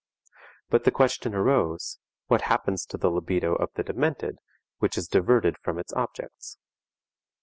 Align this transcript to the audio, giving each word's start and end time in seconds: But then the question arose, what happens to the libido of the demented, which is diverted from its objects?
But 0.71 0.79
then 0.79 0.85
the 0.85 0.95
question 0.97 1.35
arose, 1.35 1.99
what 2.25 2.41
happens 2.41 2.87
to 2.87 2.97
the 2.97 3.11
libido 3.11 3.53
of 3.53 3.69
the 3.75 3.83
demented, 3.83 4.39
which 4.79 4.97
is 4.97 5.07
diverted 5.07 5.59
from 5.59 5.77
its 5.77 5.93
objects? 5.93 6.57